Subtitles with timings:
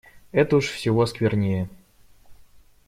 [0.31, 1.69] Это уж всего сквернее!